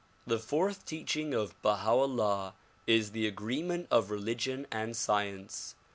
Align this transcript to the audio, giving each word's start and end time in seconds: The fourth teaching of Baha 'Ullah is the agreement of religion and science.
The 0.25 0.39
fourth 0.39 0.83
teaching 0.87 1.31
of 1.35 1.61
Baha 1.61 1.91
'Ullah 1.91 2.53
is 2.87 3.11
the 3.11 3.27
agreement 3.27 3.85
of 3.91 4.09
religion 4.09 4.65
and 4.71 4.97
science. 4.97 5.75